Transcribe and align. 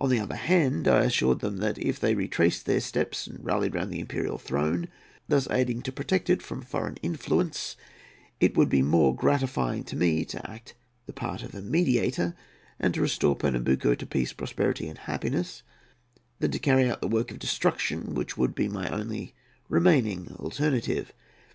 On 0.00 0.08
the 0.08 0.18
other 0.18 0.34
hand, 0.34 0.88
I 0.88 1.04
assured 1.04 1.40
them 1.40 1.58
that, 1.58 1.76
if 1.76 2.00
they 2.00 2.14
retraced 2.14 2.64
their 2.64 2.80
steps 2.80 3.26
and 3.26 3.44
rallied 3.44 3.74
round 3.74 3.90
the 3.90 4.00
imperial 4.00 4.38
throne, 4.38 4.88
thus 5.28 5.46
aiding 5.50 5.82
to 5.82 5.92
protect 5.92 6.30
it 6.30 6.40
from 6.40 6.62
foreign 6.62 6.96
influence, 7.02 7.76
it 8.40 8.56
would 8.56 8.70
be 8.70 8.80
more 8.80 9.14
gratifying 9.14 9.84
to 9.84 9.94
me 9.94 10.24
to 10.24 10.50
act 10.50 10.72
the 11.04 11.12
part 11.12 11.42
of 11.42 11.54
a 11.54 11.60
mediator, 11.60 12.34
and 12.80 12.94
to 12.94 13.02
restore 13.02 13.36
Pernambuco 13.36 13.94
to 13.94 14.06
peace, 14.06 14.32
prosperity, 14.32 14.88
and 14.88 15.00
happiness, 15.00 15.62
than 16.38 16.50
to 16.52 16.58
carry 16.58 16.88
out 16.90 17.02
the 17.02 17.06
work 17.06 17.30
of 17.30 17.38
destruction 17.38 18.14
which 18.14 18.38
would 18.38 18.54
be 18.54 18.68
my 18.70 18.88
only 18.88 19.34
remaining 19.68 20.34
alternative. 20.40 21.12